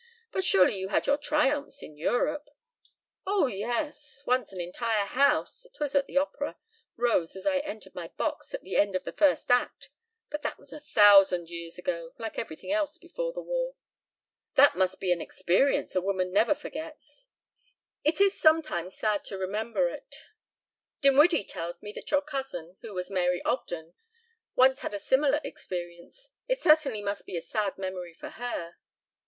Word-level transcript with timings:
But 0.31 0.43
surely 0.43 0.77
you 0.77 0.87
had 0.87 1.05
your 1.05 1.17
triumphs 1.19 1.83
in 1.83 1.95
Europe." 1.95 2.49
"Oh, 3.27 3.45
yes. 3.45 4.23
Once 4.25 4.51
an 4.51 4.59
entire 4.59 5.05
house 5.05 5.65
it 5.65 5.79
was 5.79 5.93
at 5.93 6.07
the 6.07 6.17
opera 6.17 6.57
rose 6.95 7.35
as 7.35 7.45
I 7.45 7.59
entered 7.59 7.93
my 7.93 8.07
box 8.07 8.51
at 8.55 8.63
the 8.63 8.77
end 8.77 8.95
of 8.95 9.03
the 9.03 9.11
first 9.11 9.51
act. 9.51 9.89
But 10.31 10.41
that 10.41 10.57
was 10.57 10.73
a 10.73 10.79
thousand 10.79 11.51
years 11.51 11.77
ago 11.77 12.13
like 12.17 12.39
everything 12.39 12.71
else 12.71 12.97
before 12.97 13.31
the 13.31 13.43
war." 13.43 13.75
"That 14.55 14.75
must 14.75 14.99
be 14.99 15.11
an 15.11 15.21
experience 15.21 15.93
a 15.95 16.01
woman 16.01 16.33
never 16.33 16.55
forgets." 16.55 17.27
"It 18.03 18.19
is 18.19 18.33
sometimes 18.35 18.97
sad 18.97 19.23
to 19.25 19.37
remember 19.37 19.87
it." 19.87 20.15
"Dinwiddie 21.01 21.43
tells 21.43 21.83
me 21.83 21.91
that 21.91 22.09
your 22.09 22.23
cousin, 22.23 22.75
who 22.81 22.95
was 22.95 23.11
Mary 23.11 23.39
Ogden, 23.43 23.93
once 24.55 24.79
had 24.79 24.95
a 24.95 24.99
similar 24.99 25.41
experience. 25.43 26.29
It 26.47 26.59
certainly 26.59 27.03
must 27.03 27.27
be 27.27 27.37
a 27.37 27.41
sad 27.43 27.77
memory 27.77 28.15
for 28.15 28.29
her." 28.29 28.77